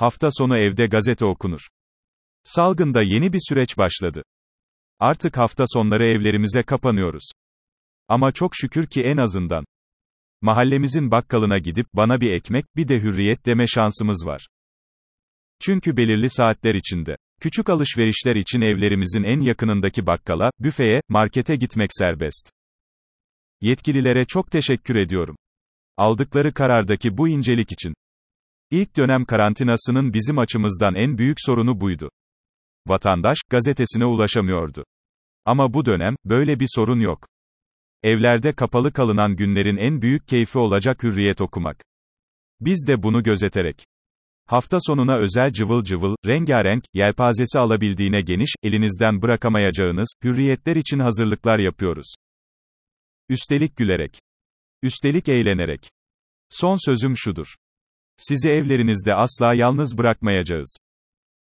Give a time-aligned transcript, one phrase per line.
[0.00, 1.60] Hafta sonu evde gazete okunur.
[2.42, 4.22] Salgında yeni bir süreç başladı.
[4.98, 7.30] Artık hafta sonları evlerimize kapanıyoruz.
[8.08, 9.64] Ama çok şükür ki en azından
[10.40, 14.48] mahallemizin bakkalına gidip bana bir ekmek, bir de hürriyet deme şansımız var.
[15.62, 22.50] Çünkü belirli saatler içinde küçük alışverişler için evlerimizin en yakınındaki bakkala, büfeye, markete gitmek serbest.
[23.60, 25.36] Yetkililere çok teşekkür ediyorum.
[25.96, 27.94] Aldıkları karardaki bu incelik için.
[28.70, 32.10] İlk dönem karantinasının bizim açımızdan en büyük sorunu buydu.
[32.86, 34.84] Vatandaş, gazetesine ulaşamıyordu.
[35.44, 37.28] Ama bu dönem, böyle bir sorun yok.
[38.02, 41.84] Evlerde kapalı kalınan günlerin en büyük keyfi olacak hürriyet okumak.
[42.60, 43.84] Biz de bunu gözeterek,
[44.46, 52.14] hafta sonuna özel cıvıl cıvıl, rengarenk, yelpazesi alabildiğine geniş, elinizden bırakamayacağınız, hürriyetler için hazırlıklar yapıyoruz.
[53.28, 54.20] Üstelik gülerek.
[54.82, 55.90] Üstelik eğlenerek.
[56.48, 57.54] Son sözüm şudur.
[58.20, 60.76] Sizi evlerinizde asla yalnız bırakmayacağız.